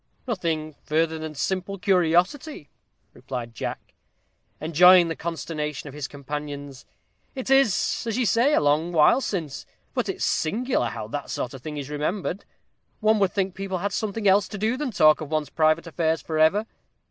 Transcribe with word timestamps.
"Nothing 0.27 0.73
further 0.81 1.19
than 1.19 1.35
simple 1.35 1.77
curiosity," 1.77 2.71
replied 3.13 3.53
Jack, 3.53 3.93
enjoying 4.59 5.09
the 5.09 5.15
consternation 5.15 5.87
of 5.87 5.93
his 5.93 6.07
companions. 6.07 6.87
"It 7.35 7.51
is, 7.51 8.03
as 8.07 8.17
you 8.17 8.25
say, 8.25 8.55
a 8.55 8.61
long 8.61 8.91
while 8.93 9.21
since. 9.21 9.67
But 9.93 10.09
it's 10.09 10.25
singular 10.25 10.87
how 10.87 11.07
that 11.09 11.29
sort 11.29 11.53
of 11.53 11.61
thing 11.61 11.77
is 11.77 11.91
remembered. 11.91 12.45
One 12.99 13.19
would 13.19 13.31
think 13.33 13.53
people 13.53 13.77
had 13.77 13.93
something 13.93 14.27
else 14.27 14.47
to 14.47 14.57
do 14.57 14.75
than 14.75 14.89
talk 14.89 15.21
of 15.21 15.29
one's 15.29 15.51
private 15.51 15.85
affairs 15.85 16.19
for 16.23 16.39
ever. 16.39 16.65